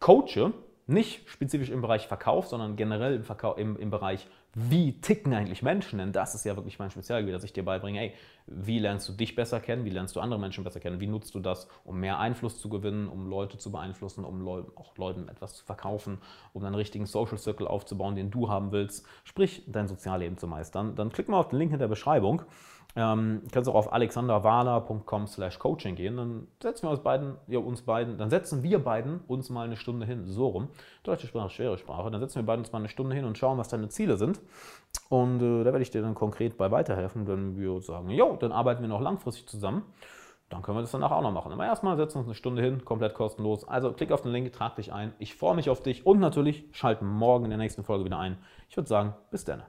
coache, 0.00 0.52
nicht 0.86 1.28
spezifisch 1.28 1.68
im 1.68 1.82
Bereich 1.82 2.08
Verkauf, 2.08 2.46
sondern 2.46 2.76
generell 2.76 3.14
im, 3.16 3.24
Verkauf, 3.24 3.58
im, 3.58 3.76
im 3.76 3.90
Bereich, 3.90 4.26
wie 4.60 5.00
ticken 5.00 5.32
eigentlich 5.34 5.62
Menschen, 5.62 5.98
denn 6.00 6.12
das 6.12 6.34
ist 6.34 6.44
ja 6.44 6.56
wirklich 6.56 6.80
mein 6.80 6.90
Spezialgebiet, 6.90 7.34
dass 7.34 7.44
ich 7.44 7.52
dir 7.52 7.64
beibringe, 7.64 8.00
hey, 8.00 8.14
wie 8.46 8.80
lernst 8.80 9.08
du 9.08 9.12
dich 9.12 9.36
besser 9.36 9.60
kennen, 9.60 9.84
wie 9.84 9.90
lernst 9.90 10.16
du 10.16 10.20
andere 10.20 10.40
Menschen 10.40 10.64
besser 10.64 10.80
kennen, 10.80 11.00
wie 11.00 11.06
nutzt 11.06 11.34
du 11.34 11.40
das, 11.40 11.68
um 11.84 12.00
mehr 12.00 12.18
Einfluss 12.18 12.58
zu 12.58 12.68
gewinnen, 12.68 13.08
um 13.08 13.28
Leute 13.28 13.58
zu 13.58 13.70
beeinflussen, 13.70 14.24
um 14.24 14.40
Leu 14.40 14.64
auch 14.74 14.96
Leuten 14.96 15.28
etwas 15.28 15.54
zu 15.54 15.64
verkaufen, 15.64 16.18
um 16.52 16.64
einen 16.64 16.74
richtigen 16.74 17.06
Social 17.06 17.38
Circle 17.38 17.68
aufzubauen, 17.68 18.16
den 18.16 18.30
du 18.30 18.48
haben 18.48 18.72
willst, 18.72 19.06
sprich 19.22 19.62
dein 19.68 19.86
Sozialleben 19.86 20.38
zu 20.38 20.48
meistern, 20.48 20.96
dann 20.96 21.12
klick 21.12 21.28
mal 21.28 21.38
auf 21.38 21.48
den 21.48 21.58
Link 21.58 21.72
in 21.72 21.78
der 21.78 21.88
Beschreibung. 21.88 22.42
Ähm, 23.00 23.42
kannst 23.52 23.70
auch 23.70 23.76
auf 23.76 23.92
alexanderwala.com 23.92 25.28
slash 25.28 25.60
coaching 25.60 25.94
gehen, 25.94 26.16
dann 26.16 26.48
setzen 26.60 26.82
wir 26.82 26.90
uns 26.90 26.98
beiden, 26.98 27.36
ja, 27.46 27.60
uns 27.60 27.82
beiden, 27.82 28.18
dann 28.18 28.28
setzen 28.28 28.64
wir 28.64 28.82
beiden 28.82 29.20
uns 29.28 29.50
mal 29.50 29.66
eine 29.66 29.76
Stunde 29.76 30.04
hin, 30.04 30.26
so 30.26 30.48
rum. 30.48 30.68
Deutsche 31.04 31.28
Sprache, 31.28 31.48
schwere 31.48 31.78
Sprache. 31.78 32.10
Dann 32.10 32.20
setzen 32.20 32.40
wir 32.40 32.42
beiden 32.42 32.64
uns 32.64 32.72
mal 32.72 32.80
eine 32.80 32.88
Stunde 32.88 33.14
hin 33.14 33.24
und 33.24 33.38
schauen, 33.38 33.56
was 33.56 33.68
deine 33.68 33.88
Ziele 33.88 34.16
sind. 34.16 34.40
Und 35.10 35.40
äh, 35.40 35.62
da 35.62 35.66
werde 35.66 35.82
ich 35.82 35.92
dir 35.92 36.02
dann 36.02 36.16
konkret 36.16 36.58
bei 36.58 36.72
weiterhelfen, 36.72 37.28
wenn 37.28 37.56
wir 37.56 37.80
sagen, 37.82 38.10
jo, 38.10 38.34
dann 38.34 38.50
arbeiten 38.50 38.82
wir 38.82 38.88
noch 38.88 39.00
langfristig 39.00 39.46
zusammen. 39.46 39.84
Dann 40.48 40.62
können 40.62 40.78
wir 40.78 40.82
das 40.82 40.90
danach 40.90 41.12
auch 41.12 41.22
noch 41.22 41.30
machen. 41.30 41.52
Aber 41.52 41.64
erstmal 41.66 41.96
setzen 41.96 42.16
wir 42.16 42.18
uns 42.20 42.28
eine 42.28 42.34
Stunde 42.34 42.62
hin, 42.62 42.84
komplett 42.84 43.14
kostenlos. 43.14 43.68
Also 43.68 43.92
klick 43.92 44.10
auf 44.10 44.22
den 44.22 44.32
Link, 44.32 44.52
trag 44.52 44.74
dich 44.74 44.92
ein. 44.92 45.12
Ich 45.20 45.36
freue 45.36 45.54
mich 45.54 45.70
auf 45.70 45.84
dich 45.84 46.04
und 46.04 46.18
natürlich 46.18 46.64
schalten 46.72 47.06
morgen 47.06 47.44
in 47.44 47.50
der 47.50 47.58
nächsten 47.58 47.84
Folge 47.84 48.04
wieder 48.04 48.18
ein. 48.18 48.38
Ich 48.68 48.76
würde 48.76 48.88
sagen, 48.88 49.14
bis 49.30 49.44
dann. 49.44 49.62